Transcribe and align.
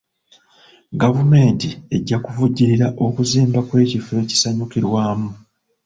Gavumenti 1.01 1.67
ejja 1.95 2.17
kuvujjirira 2.25 2.87
okuzimba 3.05 3.59
kw'ekifo 3.67 4.11
ekisanyukirwamu. 4.23 5.29